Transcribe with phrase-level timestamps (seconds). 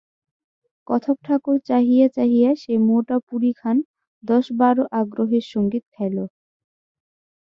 [0.87, 3.77] কথকঠাকুর চাহিয়া চাহিয়া সেই মোটা পুরী খান
[4.23, 6.17] দশ-বারো আগ্রহের সহিত খাইল।